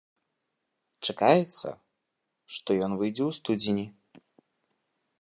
[1.07, 1.69] Чакаецца,
[2.57, 3.87] што ён выйдзе ў студзені.